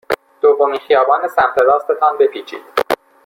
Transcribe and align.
دومین 0.41 0.79
خیابان 0.87 1.27
سمت 1.27 1.57
راست 1.61 1.87
تان 1.99 2.17
بپیچید. 2.17 2.63